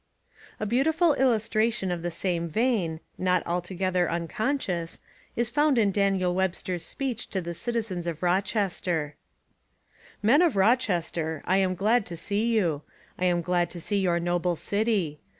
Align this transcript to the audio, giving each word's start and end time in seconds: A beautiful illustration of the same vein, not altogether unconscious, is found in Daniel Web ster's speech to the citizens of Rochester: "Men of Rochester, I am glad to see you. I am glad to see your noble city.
A 0.59 0.65
beautiful 0.65 1.13
illustration 1.13 1.91
of 1.91 2.01
the 2.01 2.09
same 2.09 2.47
vein, 2.47 3.01
not 3.19 3.45
altogether 3.45 4.09
unconscious, 4.09 4.97
is 5.35 5.51
found 5.51 5.77
in 5.77 5.91
Daniel 5.91 6.33
Web 6.33 6.55
ster's 6.55 6.83
speech 6.83 7.27
to 7.29 7.39
the 7.39 7.53
citizens 7.53 8.07
of 8.07 8.23
Rochester: 8.23 9.15
"Men 10.23 10.41
of 10.41 10.55
Rochester, 10.55 11.43
I 11.45 11.57
am 11.57 11.75
glad 11.75 12.07
to 12.07 12.17
see 12.17 12.47
you. 12.47 12.81
I 13.19 13.25
am 13.25 13.43
glad 13.43 13.69
to 13.69 13.79
see 13.79 13.97
your 13.99 14.19
noble 14.19 14.55
city. 14.55 15.19